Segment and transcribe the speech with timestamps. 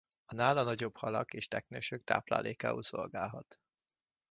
[0.25, 3.59] A nála nagyobb halak és teknősök táplálékául szolgálhat.